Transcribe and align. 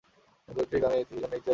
চলচ্চিত্রটি 0.49 0.77
গানের 0.83 0.97
জন্য 1.01 1.15
ইতিহাস 1.15 1.29
গড়ে। 1.31 1.49